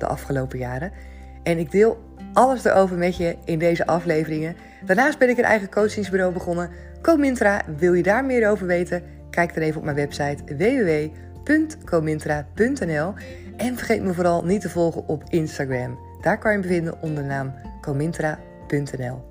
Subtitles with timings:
[0.00, 0.92] de afgelopen jaren.
[1.42, 1.98] En ik deel
[2.32, 4.56] alles erover met je in deze afleveringen.
[4.84, 6.70] Daarnaast ben ik een eigen coachingsbureau begonnen.
[7.02, 9.02] Comintra, wil je daar meer over weten?
[9.30, 10.44] Kijk dan even op mijn website
[11.44, 13.14] www.comintra.nl.
[13.56, 15.98] En vergeet me vooral niet te volgen op Instagram.
[16.20, 19.26] Daar kan je me vinden onder de naam comintra.nl.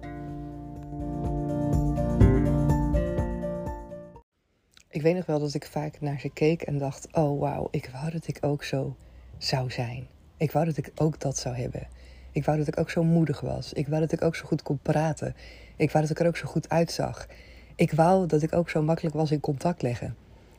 [4.90, 7.90] Ik weet nog wel dat ik vaak naar ze keek en dacht: oh wauw, ik
[7.92, 8.96] wou dat ik ook zo
[9.38, 10.08] zou zijn.
[10.38, 11.88] Ik wou dat ik ook dat zou hebben.
[12.32, 13.74] Ik wou dat ik ook zo moedig was.
[13.74, 15.36] Ik wou dat ik ook zo goed kon praten.
[15.76, 17.28] Ik wou dat ik er ook zo goed uitzag.
[17.76, 20.16] Ik wou dat ik ook zo makkelijk was in contact leggen.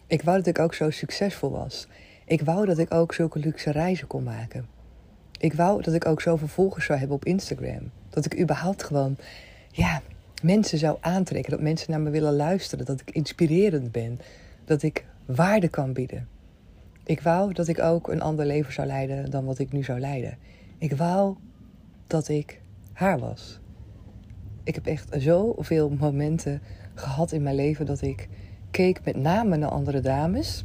[0.06, 1.86] Ik wou dat ik ook zo succesvol was.
[2.25, 4.66] Ik wou dat ik ook zulke luxe reizen kon maken.
[5.38, 7.91] Ik wou dat ik ook zoveel volgers zou hebben op Instagram.
[8.10, 9.16] Dat ik überhaupt gewoon,
[9.70, 10.03] ja,
[10.42, 11.50] mensen zou aantrekken.
[11.50, 12.84] Dat mensen naar me willen luisteren.
[12.84, 14.20] Dat ik inspirerend ben.
[14.64, 16.28] Dat ik waarde kan bieden.
[17.09, 20.01] Ik wou dat ik ook een ander leven zou leiden dan wat ik nu zou
[20.01, 20.39] leiden.
[20.78, 21.37] Ik wou
[22.06, 22.61] dat ik
[22.92, 23.61] haar was.
[24.65, 26.61] Ik heb echt zoveel momenten
[26.95, 28.28] gehad in mijn leven dat ik
[28.70, 30.65] keek met name naar andere dames.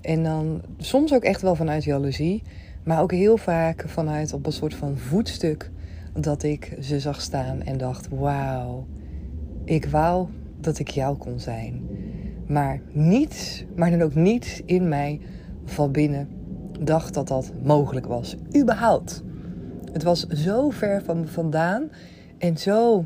[0.00, 2.42] En dan soms ook echt wel vanuit jaloezie,
[2.84, 5.70] maar ook heel vaak vanuit op een soort van voetstuk
[6.12, 8.86] dat ik ze zag staan en dacht: wauw,
[9.64, 10.28] ik wou
[10.60, 11.82] dat ik jou kon zijn.
[12.46, 15.20] Maar niets, maar dan ook niets in mij
[15.66, 16.28] van binnen
[16.80, 18.36] dacht dat dat mogelijk was.
[18.56, 19.22] Überhaupt.
[19.92, 21.90] Het was zo ver van me vandaan
[22.38, 23.04] en zo,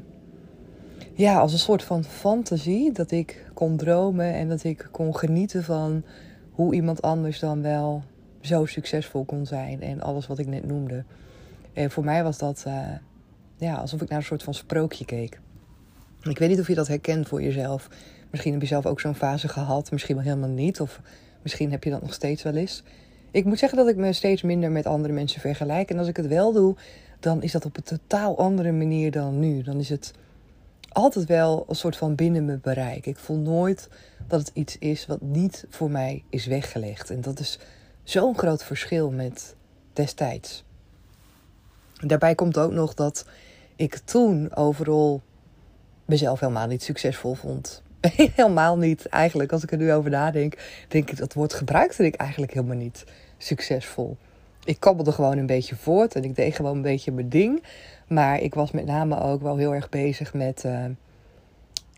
[1.15, 5.65] ja, als een soort van fantasie dat ik kon dromen en dat ik kon genieten
[5.65, 6.03] van
[6.51, 8.03] hoe iemand anders dan wel
[8.41, 11.05] zo succesvol kon zijn en alles wat ik net noemde.
[11.73, 12.75] En voor mij was dat, uh,
[13.57, 15.41] ja, alsof ik naar een soort van sprookje keek.
[16.23, 17.89] Ik weet niet of je dat herkent voor jezelf.
[18.31, 20.81] Misschien heb je zelf ook zo'n fase gehad, misschien wel helemaal niet.
[20.81, 21.01] Of
[21.43, 22.83] Misschien heb je dat nog steeds wel eens.
[23.31, 25.91] Ik moet zeggen dat ik me steeds minder met andere mensen vergelijk.
[25.91, 26.77] En als ik het wel doe,
[27.21, 29.63] dan is dat op een totaal andere manier dan nu.
[29.63, 30.13] Dan is het
[30.89, 33.07] altijd wel een soort van binnen mijn bereik.
[33.07, 33.89] Ik voel nooit
[34.29, 37.11] dat het iets is wat niet voor mij is weggelegd.
[37.11, 37.59] En dat is
[38.03, 39.55] zo'n groot verschil met
[39.93, 40.65] destijds.
[42.07, 43.27] Daarbij komt ook nog dat
[43.77, 45.23] ik toen overal
[46.05, 47.83] mezelf helemaal niet succesvol vond.
[48.35, 49.07] helemaal niet.
[49.07, 52.77] Eigenlijk, als ik er nu over nadenk, denk ik dat woord gebruikte ik eigenlijk helemaal
[52.77, 53.05] niet
[53.39, 54.17] succesvol.
[54.65, 57.63] Ik kabbelde gewoon een beetje voort en ik deed gewoon een beetje mijn ding.
[58.07, 60.85] Maar ik was met name ook wel heel erg bezig met uh,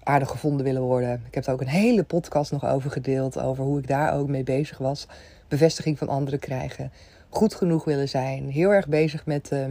[0.03, 1.23] aardig gevonden willen worden.
[1.27, 4.29] Ik heb er ook een hele podcast nog over gedeeld, over hoe ik daar ook
[4.29, 5.07] mee bezig was.
[5.49, 6.93] Bevestiging van anderen krijgen,
[7.29, 9.65] goed genoeg willen zijn, heel erg bezig met uh,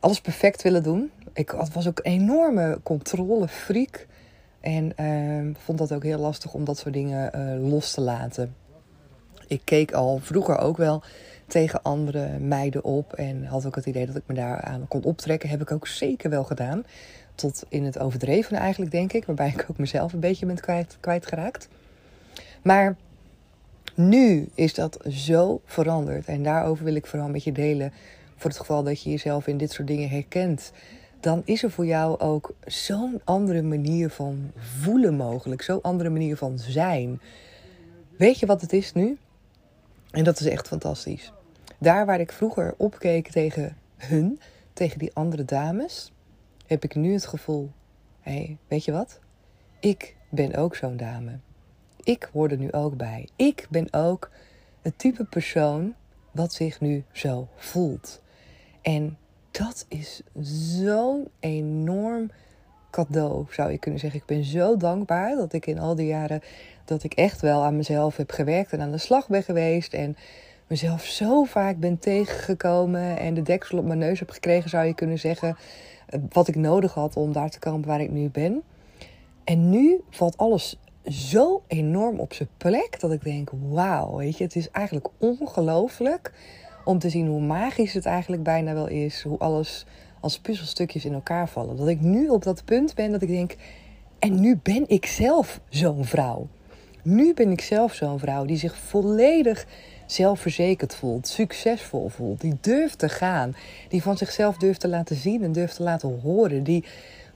[0.00, 1.10] alles perfect willen doen.
[1.32, 4.06] Ik was ook een enorme controlefreak.
[4.68, 8.54] En uh, vond dat ook heel lastig om dat soort dingen uh, los te laten.
[9.46, 11.02] Ik keek al vroeger ook wel
[11.46, 13.12] tegen andere meiden op.
[13.12, 15.48] En had ook het idee dat ik me daaraan kon optrekken.
[15.48, 16.84] Heb ik ook zeker wel gedaan.
[17.34, 19.24] Tot in het overdrevene eigenlijk, denk ik.
[19.24, 21.68] Waarbij ik ook mezelf een beetje ben kwijt, kwijtgeraakt.
[22.62, 22.96] Maar
[23.94, 26.26] nu is dat zo veranderd.
[26.26, 27.92] En daarover wil ik vooral met je delen.
[28.36, 30.72] Voor het geval dat je jezelf in dit soort dingen herkent
[31.20, 35.62] dan is er voor jou ook zo'n andere manier van voelen mogelijk.
[35.62, 37.20] Zo'n andere manier van zijn.
[38.16, 39.18] Weet je wat het is nu?
[40.10, 41.32] En dat is echt fantastisch.
[41.78, 44.40] Daar waar ik vroeger opkeek tegen hun,
[44.72, 46.12] tegen die andere dames,
[46.66, 47.70] heb ik nu het gevoel:
[48.20, 49.20] hé, hey, weet je wat?
[49.80, 51.38] Ik ben ook zo'n dame.
[52.02, 53.28] Ik hoor er nu ook bij.
[53.36, 54.30] Ik ben ook
[54.82, 55.94] het type persoon
[56.30, 58.22] wat zich nu zo voelt.
[58.82, 59.18] En
[59.58, 60.22] dat is
[60.80, 62.30] zo'n enorm
[62.90, 64.20] cadeau, zou je kunnen zeggen.
[64.20, 66.40] Ik ben zo dankbaar dat ik in al die jaren
[66.84, 69.94] dat ik echt wel aan mezelf heb gewerkt en aan de slag ben geweest.
[69.94, 70.16] En
[70.66, 74.94] mezelf zo vaak ben tegengekomen en de deksel op mijn neus heb gekregen, zou je
[74.94, 75.56] kunnen zeggen.
[76.28, 78.62] Wat ik nodig had om daar te komen waar ik nu ben.
[79.44, 84.44] En nu valt alles zo enorm op zijn plek dat ik denk: wauw, weet je,
[84.44, 86.32] het is eigenlijk ongelooflijk
[86.88, 89.22] om te zien hoe magisch het eigenlijk bijna wel is.
[89.22, 89.86] Hoe alles
[90.20, 91.76] als puzzelstukjes in elkaar vallen.
[91.76, 93.56] Dat ik nu op dat punt ben dat ik denk.
[94.18, 96.46] En nu ben ik zelf zo'n vrouw.
[97.02, 99.66] Nu ben ik zelf zo'n vrouw die zich volledig
[100.06, 103.56] zelfverzekerd voelt, succesvol voelt, die durft te gaan,
[103.88, 106.84] die van zichzelf durft te laten zien en durft te laten horen, die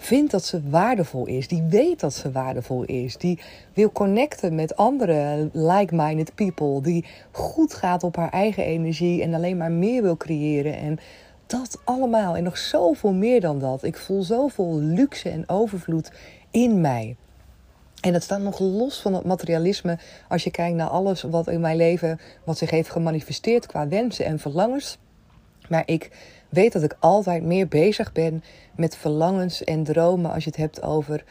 [0.03, 3.39] vindt dat ze waardevol is, die weet dat ze waardevol is, die
[3.73, 9.57] wil connecten met andere like-minded people, die goed gaat op haar eigen energie en alleen
[9.57, 10.99] maar meer wil creëren en
[11.47, 13.83] dat allemaal en nog zoveel meer dan dat.
[13.83, 16.13] Ik voel zoveel luxe en overvloed
[16.51, 17.17] in mij.
[18.01, 21.61] En dat staat nog los van het materialisme als je kijkt naar alles wat in
[21.61, 24.99] mijn leven, wat zich heeft gemanifesteerd qua wensen en verlangens.
[25.69, 26.11] Maar ik
[26.53, 28.43] weet dat ik altijd meer bezig ben
[28.77, 31.25] met verlangens en dromen als je het hebt over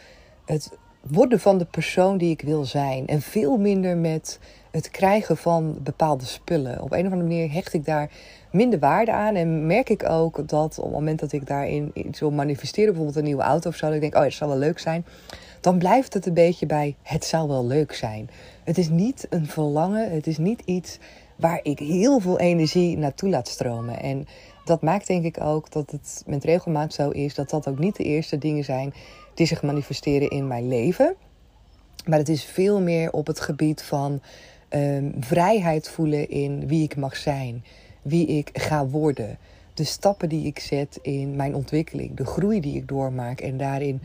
[0.45, 0.71] het
[1.01, 3.07] worden van de persoon die ik wil zijn.
[3.07, 4.39] En veel minder met
[4.71, 6.81] het krijgen van bepaalde spullen.
[6.81, 8.09] Op een of andere manier hecht ik daar
[8.51, 9.35] minder waarde aan.
[9.35, 13.17] En merk ik ook dat op het moment dat ik daarin iets wil manifesteren, bijvoorbeeld
[13.17, 15.05] een nieuwe auto of zo, dat ik denk, oh, het zal wel leuk zijn.
[15.61, 18.29] Dan blijft het een beetje bij, het zou wel leuk zijn.
[18.63, 20.99] Het is niet een verlangen, het is niet iets
[21.35, 23.99] waar ik heel veel energie naartoe laat stromen.
[23.99, 24.27] En
[24.65, 27.95] dat maakt denk ik ook dat het met regelmaat zo is dat dat ook niet
[27.95, 28.93] de eerste dingen zijn
[29.33, 31.15] die zich manifesteren in mijn leven.
[32.05, 34.21] Maar het is veel meer op het gebied van
[34.69, 37.63] um, vrijheid voelen in wie ik mag zijn,
[38.01, 39.37] wie ik ga worden.
[39.73, 44.01] De stappen die ik zet in mijn ontwikkeling, de groei die ik doormaak en daarin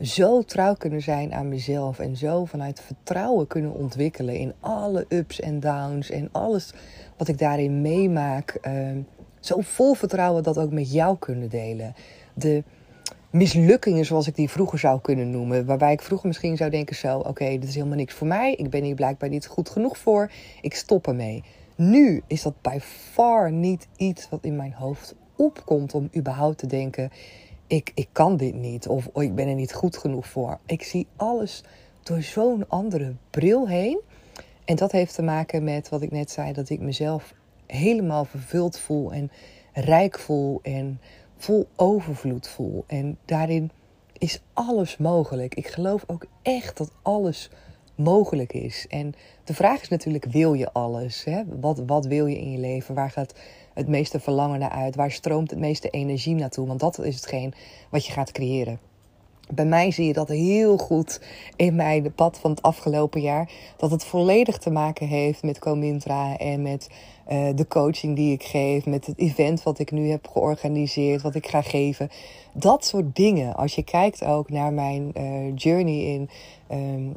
[0.00, 5.40] zo trouw kunnen zijn aan mezelf en zo vanuit vertrouwen kunnen ontwikkelen in alle ups
[5.40, 6.72] en downs en alles
[7.16, 8.58] wat ik daarin meemaak.
[8.66, 8.72] Uh,
[9.44, 11.94] zo vol vertrouwen dat ook met jou kunnen delen.
[12.34, 12.62] De
[13.30, 15.66] mislukkingen zoals ik die vroeger zou kunnen noemen.
[15.66, 17.18] Waarbij ik vroeger misschien zou denken zo...
[17.18, 18.54] oké, dit is helemaal niks voor mij.
[18.54, 20.30] Ik ben hier blijkbaar niet goed genoeg voor.
[20.60, 21.42] Ik stop ermee.
[21.76, 26.66] Nu is dat bij far niet iets wat in mijn hoofd opkomt om überhaupt te
[26.66, 27.10] denken...
[27.66, 30.58] ik, ik kan dit niet of oh, ik ben er niet goed genoeg voor.
[30.66, 31.64] Ik zie alles
[32.02, 34.00] door zo'n andere bril heen.
[34.64, 36.52] En dat heeft te maken met wat ik net zei...
[36.52, 37.34] dat ik mezelf
[37.72, 39.30] helemaal vervuld voel en
[39.72, 41.00] rijk voel en
[41.36, 42.84] vol overvloed voel.
[42.86, 43.70] En daarin
[44.18, 45.54] is alles mogelijk.
[45.54, 47.50] Ik geloof ook echt dat alles
[47.94, 48.86] mogelijk is.
[48.88, 49.14] En
[49.44, 51.24] de vraag is natuurlijk, wil je alles?
[51.24, 51.42] Hè?
[51.60, 52.94] Wat, wat wil je in je leven?
[52.94, 53.34] Waar gaat
[53.74, 54.96] het meeste verlangen naar uit?
[54.96, 56.66] Waar stroomt het meeste energie naartoe?
[56.66, 57.54] Want dat is hetgeen
[57.90, 58.91] wat je gaat creëren.
[59.50, 61.20] Bij mij zie je dat heel goed
[61.56, 63.50] in mijn pad van het afgelopen jaar.
[63.76, 66.88] Dat het volledig te maken heeft met Comintra en met
[67.32, 71.34] uh, de coaching die ik geef, met het event wat ik nu heb georganiseerd, wat
[71.34, 72.10] ik ga geven.
[72.52, 73.54] Dat soort dingen.
[73.54, 76.28] Als je kijkt ook naar mijn uh, journey in
[76.70, 77.16] um,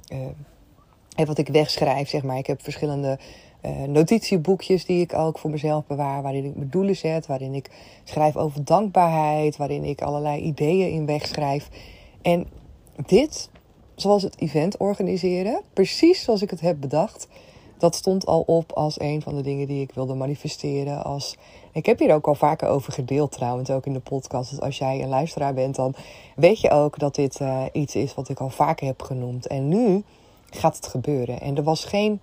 [1.17, 2.37] uh, wat ik wegschrijf, zeg maar.
[2.37, 3.19] Ik heb verschillende
[3.87, 7.69] notitieboekjes die ik ook voor mezelf bewaar, waarin ik mijn doelen zet, waarin ik
[8.03, 11.69] schrijf over dankbaarheid, waarin ik allerlei ideeën in wegschrijf.
[12.25, 12.47] En
[13.05, 13.49] dit,
[13.95, 17.27] zoals het event organiseren, precies zoals ik het heb bedacht,
[17.77, 21.03] dat stond al op als een van de dingen die ik wilde manifesteren.
[21.03, 21.37] Als,
[21.71, 24.49] ik heb hier ook al vaker over gedeeld trouwens, ook in de podcast.
[24.49, 25.95] Dus als jij een luisteraar bent, dan
[26.35, 29.47] weet je ook dat dit uh, iets is wat ik al vaker heb genoemd.
[29.47, 30.03] En nu
[30.49, 31.41] gaat het gebeuren.
[31.41, 32.19] En er was geen.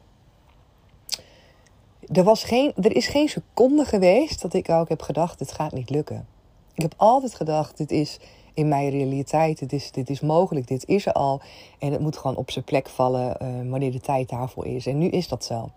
[2.12, 5.72] Er, was geen, er is geen seconde geweest dat ik ook heb gedacht: dit gaat
[5.72, 6.26] niet lukken.
[6.74, 8.18] Ik heb altijd gedacht: dit is
[8.54, 9.58] in mijn realiteit.
[9.58, 11.40] Dit is, dit is mogelijk, dit is er al.
[11.78, 14.86] En het moet gewoon op zijn plek vallen uh, wanneer de tijd daarvoor is.
[14.86, 15.70] En nu is dat zo.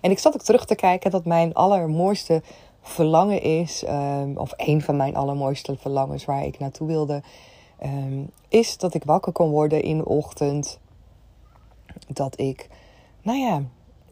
[0.00, 2.42] En ik zat ook terug te kijken dat mijn allermooiste
[2.80, 7.22] verlangen is, um, of een van mijn allermooiste verlangens waar ik naartoe wilde,
[7.84, 10.78] um, is dat ik wakker kon worden in de ochtend.
[12.08, 12.68] Dat ik,
[13.22, 13.62] nou ja,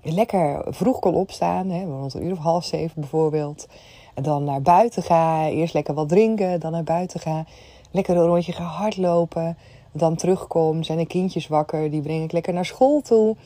[0.03, 3.67] lekker vroeg kon opstaan, hè, rond een uur of half zeven bijvoorbeeld.
[4.15, 7.45] En dan naar buiten ga, eerst lekker wat drinken, dan naar buiten ga.
[7.91, 9.57] Lekker een rondje ga hardlopen.
[9.93, 13.37] Dan terugkom, zijn de kindjes wakker, die breng ik lekker naar school toe.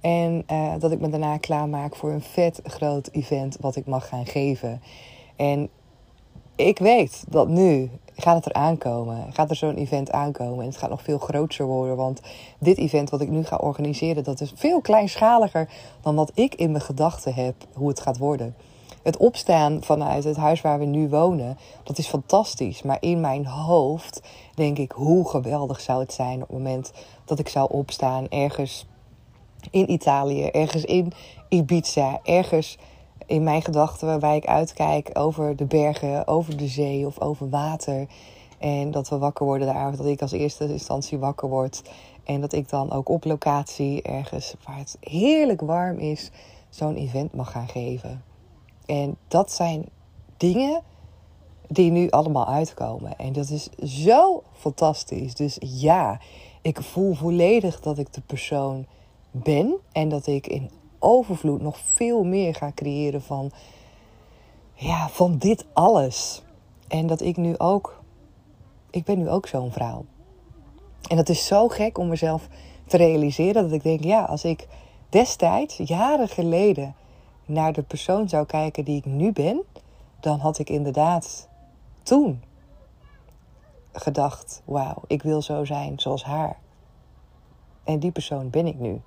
[0.00, 4.08] En uh, dat ik me daarna klaarmaak voor een vet groot event wat ik mag
[4.08, 4.82] gaan geven.
[5.36, 5.68] En
[6.56, 9.32] ik weet dat nu gaat het er aankomen.
[9.32, 10.60] Gaat er zo'n event aankomen.
[10.60, 11.96] En het gaat nog veel groter worden.
[11.96, 12.20] Want
[12.58, 15.68] dit event wat ik nu ga organiseren, dat is veel kleinschaliger
[16.00, 18.54] dan wat ik in mijn gedachten heb hoe het gaat worden
[19.04, 22.82] het opstaan vanuit het huis waar we nu wonen, dat is fantastisch.
[22.82, 24.22] Maar in mijn hoofd
[24.54, 26.92] denk ik, hoe geweldig zou het zijn op het moment
[27.24, 28.86] dat ik zou opstaan ergens
[29.70, 31.12] in Italië, ergens in
[31.48, 32.78] Ibiza, ergens
[33.26, 38.06] in mijn gedachten waarbij ik uitkijk over de bergen, over de zee of over water.
[38.58, 41.82] En dat we wakker worden daar, dat ik als eerste instantie wakker word.
[42.24, 46.30] En dat ik dan ook op locatie ergens waar het heerlijk warm is,
[46.70, 48.33] zo'n event mag gaan geven.
[48.86, 49.88] En dat zijn
[50.36, 50.82] dingen
[51.68, 53.18] die nu allemaal uitkomen.
[53.18, 53.68] En dat is
[54.04, 55.34] zo fantastisch.
[55.34, 56.20] Dus ja,
[56.62, 58.86] ik voel volledig dat ik de persoon
[59.30, 63.50] ben en dat ik in overvloed nog veel meer ga creëren van,
[64.74, 66.42] ja, van dit alles.
[66.88, 68.02] En dat ik nu ook,
[68.90, 70.04] ik ben nu ook zo'n vrouw.
[71.08, 72.48] En dat is zo gek om mezelf
[72.86, 74.66] te realiseren dat ik denk, ja, als ik
[75.08, 76.94] destijds, jaren geleden,
[77.46, 79.62] naar de persoon zou kijken die ik nu ben,
[80.20, 81.48] dan had ik inderdaad
[82.02, 82.42] toen
[83.92, 86.58] gedacht: wauw, ik wil zo zijn zoals haar.
[87.84, 89.00] En die persoon ben ik nu.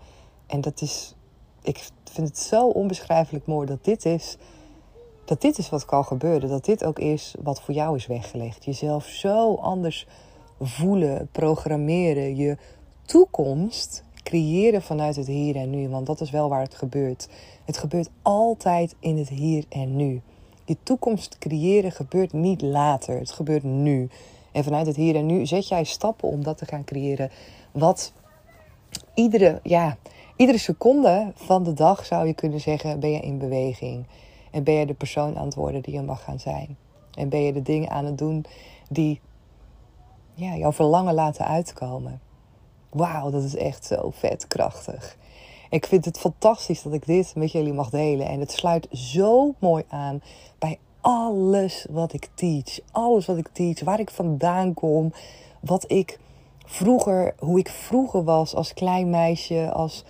[0.47, 1.15] En dat is,
[1.61, 4.37] ik vind het zo onbeschrijfelijk mooi dat dit is,
[5.25, 6.49] dat dit is wat kan gebeuren.
[6.49, 8.65] Dat dit ook is wat voor jou is weggelegd.
[8.65, 10.07] Jezelf zo anders
[10.59, 12.57] voelen, programmeren, je
[13.01, 15.89] toekomst creëren vanuit het hier en nu.
[15.89, 17.29] Want dat is wel waar het gebeurt.
[17.65, 20.21] Het gebeurt altijd in het hier en nu.
[20.65, 23.19] Je toekomst creëren gebeurt niet later.
[23.19, 24.09] Het gebeurt nu.
[24.51, 27.31] En vanuit het hier en nu zet jij stappen om dat te gaan creëren.
[27.71, 28.13] Wat
[29.13, 29.97] iedere, ja,
[30.35, 34.05] iedere seconde van de dag zou je kunnen zeggen: ben je in beweging.
[34.51, 36.77] En ben je de persoon aan het worden die je mag gaan zijn.
[37.13, 38.45] En ben je de dingen aan het doen
[38.89, 39.19] die
[40.33, 42.26] ja, jouw verlangen laten uitkomen.
[42.89, 45.17] Wauw, dat is echt zo vet krachtig.
[45.69, 48.27] Ik vind het fantastisch dat ik dit met jullie mag delen.
[48.27, 50.21] En het sluit zo mooi aan
[50.59, 52.79] bij alles wat ik teach.
[52.91, 55.13] Alles wat ik teach, waar ik vandaan kom,
[55.59, 56.19] wat ik
[56.65, 60.03] vroeger, hoe ik vroeger was als klein meisje, als,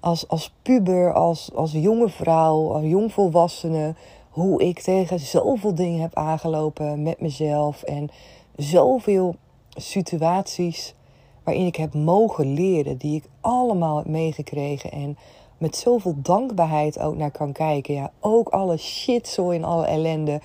[0.00, 3.94] als, als puber, als, als jonge vrouw, als jongvolwassene.
[4.30, 8.08] Hoe ik tegen zoveel dingen heb aangelopen met mezelf en
[8.56, 9.34] zoveel
[9.74, 10.94] situaties
[11.46, 15.18] waarin ik heb mogen leren, die ik allemaal heb meegekregen en
[15.58, 17.94] met zoveel dankbaarheid ook naar kan kijken.
[17.94, 20.40] Ja, ook alle shit zo in alle ellende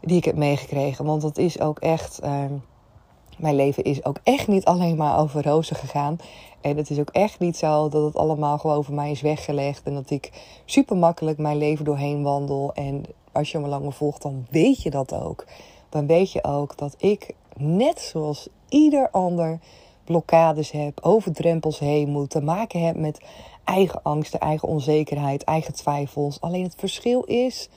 [0.00, 1.04] die ik heb meegekregen.
[1.04, 2.18] Want dat is ook echt.
[2.18, 2.52] Ehm,
[3.38, 6.16] mijn leven is ook echt niet alleen maar over rozen gegaan.
[6.60, 9.82] En het is ook echt niet zo dat het allemaal gewoon over mij is weggelegd.
[9.84, 10.30] En dat ik
[10.64, 12.70] super makkelijk mijn leven doorheen wandel.
[12.74, 15.44] En als je me langer volgt, dan weet je dat ook.
[15.88, 19.58] Dan weet je ook dat ik, net zoals ieder ander,
[20.06, 23.20] blokkades heb, over drempels heen moet, te maken heb met
[23.64, 26.40] eigen angsten, eigen onzekerheid, eigen twijfels.
[26.40, 27.68] Alleen het verschil is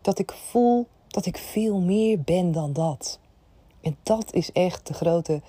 [0.00, 3.18] dat ik voel dat ik veel meer ben dan dat.
[3.80, 5.40] En dat is echt de grote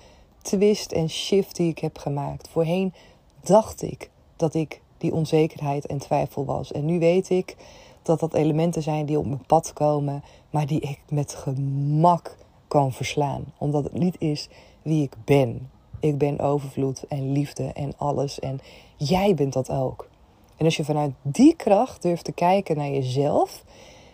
[0.42, 2.48] twist en shift die ik heb gemaakt.
[2.48, 2.94] Voorheen
[3.40, 6.72] dacht ik dat ik die onzekerheid en twijfel was.
[6.72, 7.56] En nu weet ik
[8.02, 12.36] dat dat elementen zijn die op mijn pad komen, maar die ik met gemak
[12.68, 13.44] kan verslaan.
[13.58, 14.48] Omdat het niet is
[14.82, 15.70] wie ik ben.
[16.02, 18.40] Ik ben overvloed en liefde en alles.
[18.40, 18.60] En
[18.96, 20.08] jij bent dat ook.
[20.56, 23.64] En als je vanuit die kracht durft te kijken naar jezelf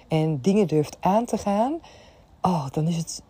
[0.08, 1.80] en dingen durft aan te gaan,
[2.42, 3.22] oh, dan is het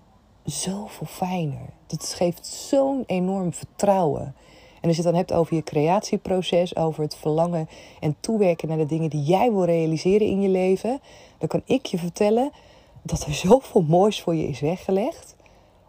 [0.44, 1.70] zoveel fijner.
[1.86, 4.34] Dat geeft zo'n enorm vertrouwen.
[4.80, 7.68] En als je het dan hebt over je creatieproces, over het verlangen
[8.00, 11.00] en toewerken naar de dingen die jij wil realiseren in je leven,
[11.38, 12.50] dan kan ik je vertellen
[13.02, 15.36] dat er zoveel moois voor je is weggelegd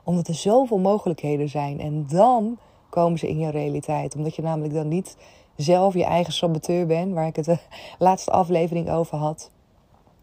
[0.10, 1.80] omdat er zoveel mogelijkheden zijn.
[1.80, 2.58] En dan
[2.90, 4.16] komen ze in je realiteit.
[4.16, 5.18] Omdat je namelijk dan niet
[5.56, 7.58] zelf je eigen saboteur bent, waar ik het de
[8.00, 9.52] laatste aflevering over had.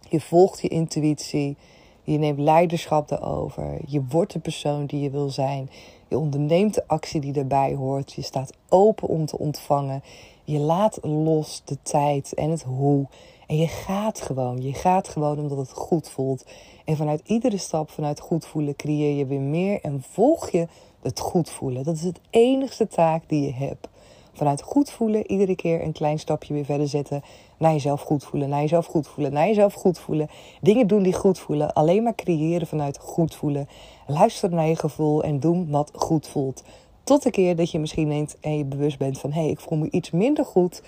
[0.09, 1.57] Je volgt je intuïtie.
[2.03, 3.79] Je neemt leiderschap erover.
[3.87, 5.71] Je wordt de persoon die je wil zijn.
[6.09, 8.13] Je onderneemt de actie die erbij hoort.
[8.13, 10.03] Je staat open om te ontvangen.
[10.45, 13.07] Je laat los de tijd en het hoe.
[13.47, 14.63] En je gaat gewoon.
[14.63, 16.45] Je gaat gewoon omdat het goed voelt.
[16.85, 20.67] En vanuit iedere stap, vanuit goed voelen, creëer je weer meer en volg je
[21.03, 21.85] het goed voelen.
[21.85, 23.89] Dat is het enigste taak die je hebt.
[24.33, 27.23] Vanuit goed voelen, iedere keer een klein stapje weer verder zetten.
[27.59, 30.29] Naar jezelf goed voelen, naar jezelf goed voelen, naar jezelf goed voelen.
[30.61, 31.73] Dingen doen die goed voelen.
[31.73, 33.69] Alleen maar creëren vanuit goed voelen.
[34.07, 36.63] Luister naar je gevoel en doen wat goed voelt.
[37.05, 39.33] Tot de keer dat je misschien denkt en je bewust bent van...
[39.33, 40.83] hé, hey, ik voel me iets minder goed.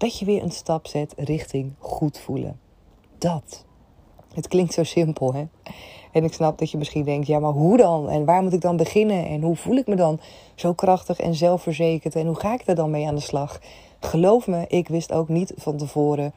[0.00, 2.60] Dat je weer een stap zet richting goed voelen.
[3.18, 3.64] Dat.
[4.34, 5.44] Het klinkt zo simpel, hè?
[6.12, 8.08] En ik snap dat je misschien denkt, ja, maar hoe dan?
[8.08, 9.26] En waar moet ik dan beginnen?
[9.26, 10.20] En hoe voel ik me dan
[10.54, 12.14] zo krachtig en zelfverzekerd?
[12.14, 13.60] En hoe ga ik er dan mee aan de slag?
[14.00, 16.32] Geloof me, ik wist ook niet van tevoren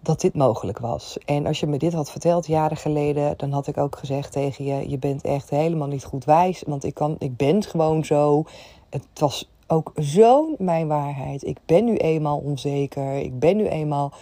[0.00, 1.18] dat dit mogelijk was.
[1.24, 4.64] En als je me dit had verteld jaren geleden, dan had ik ook gezegd tegen
[4.64, 8.44] je: je bent echt helemaal niet goed wijs, want ik kan, ik ben gewoon zo.
[8.90, 11.46] Het was ook zo mijn waarheid.
[11.46, 13.14] Ik ben nu eenmaal onzeker.
[13.16, 14.12] Ik ben nu eenmaal.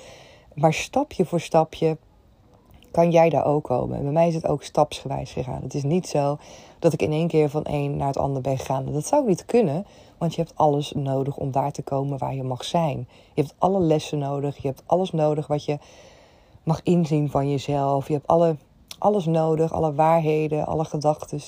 [0.54, 1.96] Maar stapje voor stapje
[2.90, 4.02] kan jij daar ook komen.
[4.02, 5.62] bij mij is het ook stapsgewijs gegaan.
[5.62, 6.38] Het is niet zo
[6.78, 8.92] dat ik in één keer van één naar het ander ben gegaan.
[8.92, 9.86] Dat zou niet kunnen,
[10.18, 13.08] want je hebt alles nodig om daar te komen waar je mag zijn.
[13.34, 15.78] Je hebt alle lessen nodig, je hebt alles nodig wat je
[16.62, 18.06] mag inzien van jezelf.
[18.06, 18.56] Je hebt alle,
[18.98, 21.40] alles nodig, alle waarheden, alle gedachten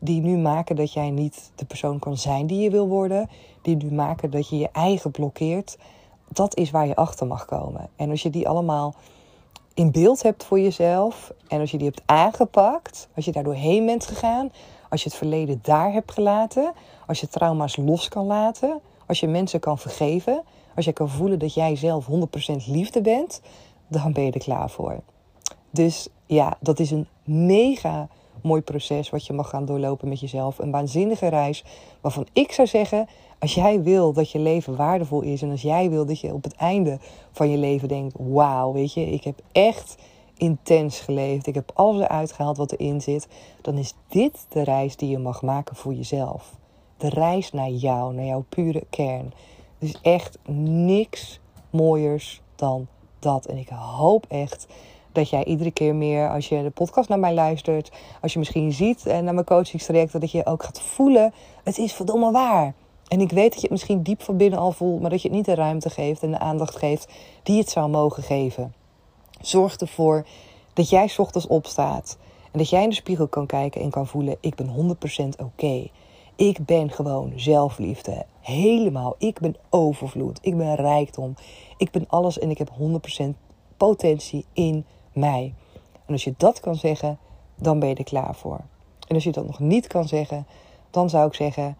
[0.00, 3.28] die nu maken dat jij niet de persoon kan zijn die je wil worden.
[3.62, 5.76] Die nu maken dat je je eigen blokkeert
[6.32, 7.88] dat is waar je achter mag komen.
[7.96, 8.94] En als je die allemaal
[9.74, 13.86] in beeld hebt voor jezelf en als je die hebt aangepakt, als je daar doorheen
[13.86, 14.52] bent gegaan,
[14.88, 16.72] als je het verleden daar hebt gelaten,
[17.06, 20.42] als je trauma's los kan laten, als je mensen kan vergeven,
[20.76, 22.10] als je kan voelen dat jij zelf 100%
[22.66, 23.40] liefde bent,
[23.88, 25.00] dan ben je er klaar voor.
[25.70, 28.08] Dus ja, dat is een mega
[28.42, 30.58] mooi proces wat je mag gaan doorlopen met jezelf.
[30.58, 31.64] Een waanzinnige reis
[32.00, 33.06] waarvan ik zou zeggen,
[33.38, 36.44] als jij wil dat je leven waardevol is en als jij wil dat je op
[36.44, 36.98] het einde
[37.32, 39.96] van je leven denkt, wauw, weet je, ik heb echt
[40.36, 43.28] intens geleefd, ik heb alles eruit gehaald wat erin zit,
[43.62, 46.56] dan is dit de reis die je mag maken voor jezelf.
[46.96, 49.32] De reis naar jou, naar jouw pure kern.
[49.78, 52.86] Dus echt niks mooiers dan
[53.18, 53.46] dat.
[53.46, 54.66] En ik hoop echt
[55.12, 57.90] dat jij iedere keer meer, als je de podcast naar mij luistert,
[58.20, 61.32] als je misschien ziet en naar mijn coachingstraject, dat je ook gaat voelen:
[61.64, 62.74] het is verdomme waar.
[63.08, 65.28] En ik weet dat je het misschien diep van binnen al voelt, maar dat je
[65.28, 67.08] het niet de ruimte geeft en de aandacht geeft
[67.42, 68.74] die het zou mogen geven.
[69.40, 70.26] Zorg ervoor
[70.72, 72.18] dat jij ochtends opstaat
[72.52, 74.96] en dat jij in de spiegel kan kijken en kan voelen: ik ben
[75.38, 75.88] 100% oké.
[76.36, 78.24] Ik ben gewoon zelfliefde.
[78.40, 79.14] Helemaal.
[79.18, 80.38] Ik ben overvloed.
[80.42, 81.34] Ik ben rijkdom.
[81.76, 83.24] Ik ben alles en ik heb 100%
[83.76, 84.84] potentie in
[85.20, 85.54] mij.
[86.06, 87.18] En als je dat kan zeggen,
[87.54, 88.60] dan ben je er klaar voor.
[89.08, 90.46] En als je dat nog niet kan zeggen,
[90.90, 91.76] dan zou ik zeggen: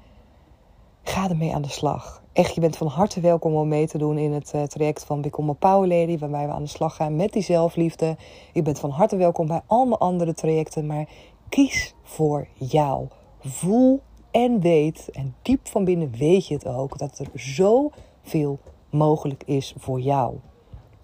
[1.03, 2.23] ga ermee aan de slag.
[2.33, 5.21] Echt, je bent van harte welkom om mee te doen in het uh, traject van
[5.21, 8.17] Become a Power Lady, waarbij we aan de slag gaan met die zelfliefde.
[8.53, 11.09] Je bent van harte welkom bij al mijn andere trajecten, maar
[11.49, 13.07] kies voor jou.
[13.41, 18.59] Voel en weet, en diep van binnen weet je het ook, dat er zoveel
[18.91, 20.35] mogelijk is voor jou.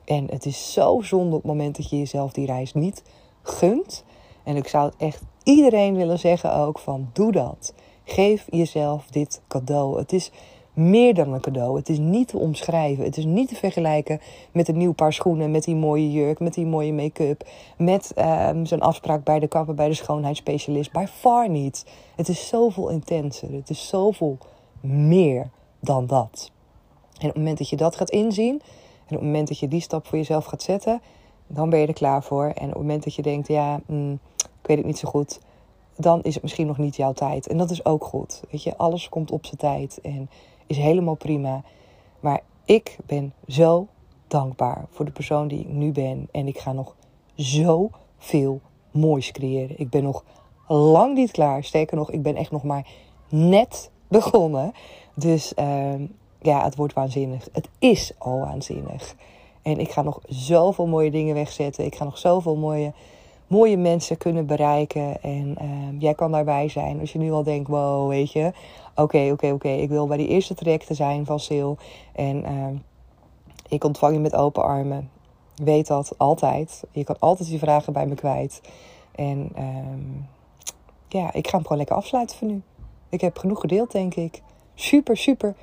[0.07, 3.03] En het is zo zonde op het moment dat je jezelf die reis niet
[3.43, 4.05] gunt.
[4.43, 7.75] En ik zou echt iedereen willen zeggen ook van doe dat.
[8.05, 9.99] Geef jezelf dit cadeau.
[9.99, 10.31] Het is
[10.73, 11.77] meer dan een cadeau.
[11.77, 13.05] Het is niet te omschrijven.
[13.05, 14.21] Het is niet te vergelijken
[14.53, 18.67] met een nieuw paar schoenen, met die mooie jurk, met die mooie make-up, met um,
[18.67, 20.93] zo'n afspraak bij de kapper, bij de schoonheidsspecialist.
[20.93, 21.87] By far niet.
[22.17, 23.53] Het is zoveel intenser.
[23.53, 24.39] Het is zoveel
[24.81, 26.51] meer dan dat.
[27.19, 28.63] En op het moment dat je dat gaat inzien, en
[29.15, 31.01] op het moment dat je die stap voor jezelf gaat zetten,
[31.47, 32.45] dan ben je er klaar voor.
[32.45, 35.41] En op het moment dat je denkt, ja, mm, ik weet het niet zo goed,
[35.97, 37.47] dan is het misschien nog niet jouw tijd.
[37.47, 38.43] En dat is ook goed.
[38.51, 40.31] Weet je, alles komt op zijn tijd en
[40.67, 41.63] is helemaal prima.
[42.21, 43.87] Maar ik ben zo
[44.27, 46.29] dankbaar voor de persoon die ik nu ben.
[46.33, 46.95] En ik ga nog
[47.35, 49.79] zoveel moois creëren.
[49.79, 50.25] Ik ben nog
[50.69, 51.65] lang niet klaar.
[51.65, 52.87] Sterker nog, ik ben echt nog maar
[53.29, 54.73] net begonnen.
[55.15, 55.95] Dus uh,
[56.47, 57.49] ja, het wordt waanzinnig.
[57.53, 59.15] Het is al waanzinnig.
[59.63, 61.85] En ik ga nog zoveel mooie dingen wegzetten.
[61.85, 62.93] Ik ga nog zoveel mooie
[63.47, 65.23] mooie mensen kunnen bereiken.
[65.23, 68.53] En uh, jij kan daarbij zijn als je nu al denkt, wow, weet je.
[68.95, 69.69] Oké, oké, oké.
[69.69, 71.71] Ik wil bij die eerste trajecten zijn van Sil.
[72.13, 72.67] En uh,
[73.69, 75.11] ik ontvang je met open armen.
[75.55, 76.85] Weet dat altijd.
[76.91, 78.61] Je kan altijd die vragen bij me kwijt.
[79.15, 79.65] En uh,
[81.09, 82.63] ja, ik ga hem gewoon lekker afsluiten voor nu.
[83.09, 84.43] Ik heb genoeg gedeeld, denk ik.
[84.75, 85.55] Super, super,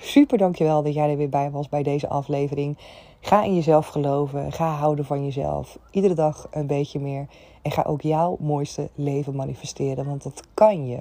[0.00, 2.76] super dankjewel dat jij er weer bij was bij deze aflevering.
[3.20, 4.52] Ga in jezelf geloven.
[4.52, 5.78] Ga houden van jezelf.
[5.90, 7.26] Iedere dag een beetje meer.
[7.62, 10.06] En ga ook jouw mooiste leven manifesteren.
[10.06, 10.98] Want dat kan je.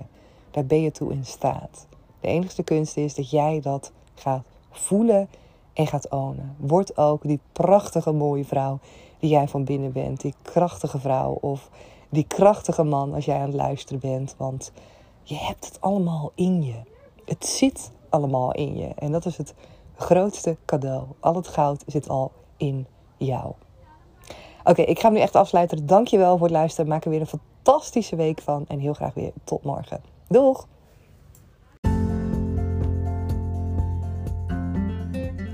[0.52, 1.88] Daar ben je toe in staat.
[2.20, 5.30] De enige kunst is dat jij dat gaat voelen
[5.74, 6.56] en gaat ownen.
[6.58, 8.80] Word ook die prachtige mooie vrouw
[9.20, 10.22] die jij van binnen bent.
[10.22, 11.70] Die krachtige vrouw of
[12.10, 14.36] die krachtige man als jij aan het luisteren bent.
[14.38, 14.72] Want
[15.24, 16.76] je hebt het allemaal in je.
[17.26, 18.88] Het zit allemaal in je.
[18.96, 19.54] En dat is het
[19.96, 21.04] grootste cadeau.
[21.20, 23.54] Al het goud zit al in jou.
[24.64, 25.86] Oké, ik ga nu echt afsluiten.
[25.86, 26.90] Dankjewel voor het luisteren.
[26.90, 28.66] Maak er weer een fantastische week van.
[28.68, 30.02] En heel graag weer tot morgen.
[30.28, 30.68] Doeg!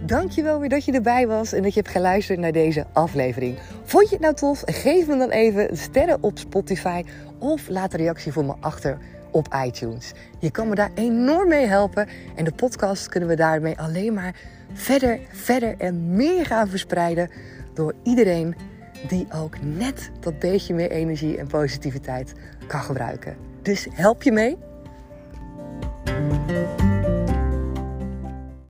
[0.06, 3.58] Dankjewel weer dat je erbij was en dat je hebt geluisterd naar deze aflevering.
[3.84, 4.62] Vond je het nou tof?
[4.66, 7.04] Geef me dan even sterren op Spotify
[7.40, 9.00] of laat een reactie voor me achter
[9.36, 10.12] op iTunes.
[10.40, 14.36] Je kan me daar enorm mee helpen en de podcast kunnen we daarmee alleen maar
[14.74, 17.30] verder, verder en meer gaan verspreiden
[17.74, 18.56] door iedereen
[19.08, 22.34] die ook net dat beetje meer energie en positiviteit
[22.68, 23.38] kan gebruiken.
[23.62, 24.58] Dus help je mee?